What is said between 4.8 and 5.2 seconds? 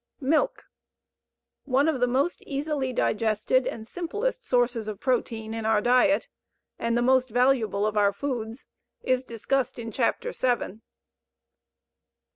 of